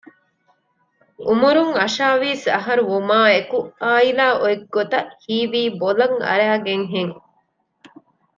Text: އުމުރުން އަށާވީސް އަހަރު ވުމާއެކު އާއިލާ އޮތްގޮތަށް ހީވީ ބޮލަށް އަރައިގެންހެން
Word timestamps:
އުމުރުން 1.25 1.73
އަށާވީސް 1.79 2.45
އަހަރު 2.55 2.83
ވުމާއެކު 2.91 3.57
އާއިލާ 3.83 4.25
އޮތްގޮތަށް 4.41 5.09
ހީވީ 5.23 5.61
ބޮލަށް 5.79 6.17
އަރައިގެންހެން 6.27 7.15